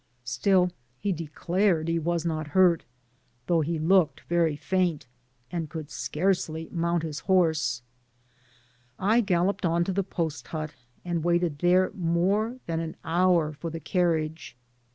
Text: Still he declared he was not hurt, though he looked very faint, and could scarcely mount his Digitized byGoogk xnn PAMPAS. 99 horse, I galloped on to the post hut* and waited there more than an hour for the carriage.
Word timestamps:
Still 0.25 0.71
he 0.99 1.11
declared 1.11 1.87
he 1.87 1.99
was 1.99 2.25
not 2.25 2.47
hurt, 2.57 2.85
though 3.45 3.61
he 3.61 3.77
looked 3.77 4.21
very 4.21 4.55
faint, 4.55 5.05
and 5.51 5.69
could 5.69 5.91
scarcely 5.91 6.67
mount 6.71 7.03
his 7.03 7.17
Digitized 7.21 7.33
byGoogk 7.33 7.49
xnn 7.51 7.77
PAMPAS. 7.77 7.81
99 8.97 9.07
horse, 9.07 9.07
I 9.17 9.21
galloped 9.21 9.65
on 9.67 9.83
to 9.83 9.93
the 9.93 10.03
post 10.03 10.47
hut* 10.47 10.73
and 11.05 11.23
waited 11.23 11.59
there 11.59 11.91
more 11.93 12.57
than 12.65 12.79
an 12.79 12.95
hour 13.05 13.53
for 13.53 13.69
the 13.69 13.79
carriage. 13.79 14.57